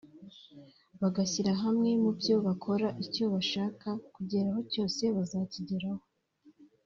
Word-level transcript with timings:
bagashyira 1.01 1.51
hamwe 1.63 1.89
mu 2.03 2.11
byo 2.19 2.35
bakora; 2.47 2.87
icyo 3.05 3.25
bashaka 3.33 3.87
kugeraho 4.15 4.59
cyose 4.71 5.03
bazakigeraho 5.15 6.03